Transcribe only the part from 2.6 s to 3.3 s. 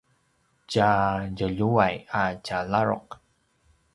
ladruq